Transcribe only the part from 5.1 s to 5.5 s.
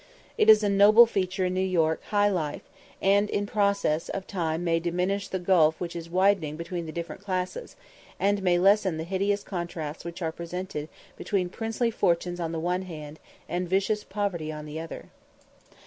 the